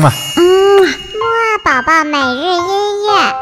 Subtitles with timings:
[0.00, 0.10] 嘛。
[0.36, 0.42] 嗯，
[0.82, 3.34] 木二宝宝每日音乐。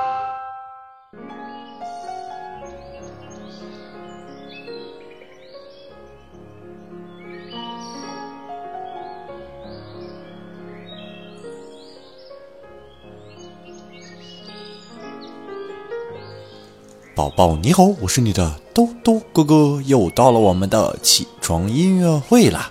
[17.14, 22.70] 宝宝你好，我是你的兜兜哥哥，又到了我们的起床音乐会啦。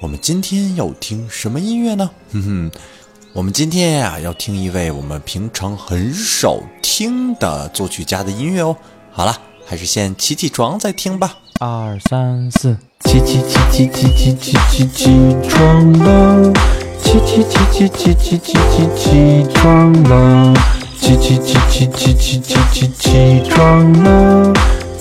[0.00, 2.10] 我们今天要听什么音乐呢？
[2.32, 2.70] 哼哼，
[3.34, 8.76] 我们今天呀、要听一位我们平常很少听的作曲家的音乐哦。
[9.10, 9.34] 好了，
[9.66, 11.38] 还是先起起床再听吧。
[11.58, 12.76] 二三四，
[13.06, 16.52] 起起起起起起起起起床了，
[17.02, 20.54] 起起起起起起起起起床了，
[21.00, 24.52] 起起起起起起起起起床了，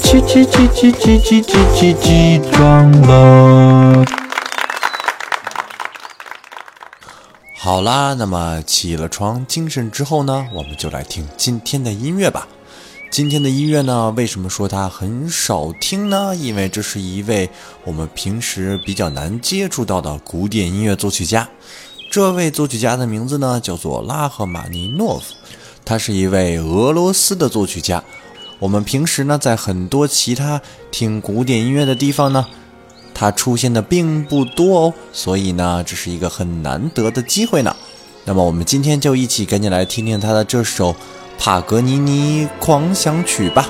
[0.01, 4.20] 起起起起起起起起起床了。
[7.71, 12.45] 好啦，那么起了床，精神之后呢，我们就来听今天的音乐吧。
[13.09, 16.35] 今天的音乐呢，为什么说它很少听呢？
[16.35, 17.49] 因为这是一位
[17.85, 21.48] 我们平时比较难接触到的古典音乐作曲家。
[22.12, 25.34] 这位作曲家的名字呢，叫做拉赫玛尼诺夫，
[25.85, 28.04] 他是一位俄罗斯的作曲家。
[28.60, 32.45] 我们平时呢，在很多其他听古典音乐的地方呢，
[33.21, 37.75] 它出现的并不多哦，所以呢，这是一个很难得的机会呢。
[38.25, 40.95] 那么我们今天就一起赶紧来听听他的这首
[41.37, 43.69] 帕格尼尼狂想曲吧。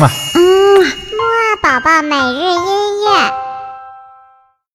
[0.00, 0.86] 嗯么
[1.16, 2.77] 么宝宝每日一